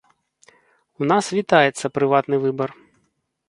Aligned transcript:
У 1.03 1.11
нас 1.11 1.25
вітаецца 1.41 1.93
прыватны 2.01 2.35
выбар. 2.47 2.69